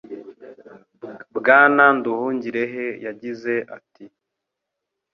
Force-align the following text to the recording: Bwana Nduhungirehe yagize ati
Bwana 1.37 1.83
Nduhungirehe 1.97 2.85
yagize 3.05 3.53
ati 3.77 4.05